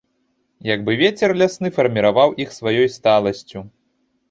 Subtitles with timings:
[0.67, 3.67] Як бы вецер лясны фарміраваў іх сваёй сталасцю.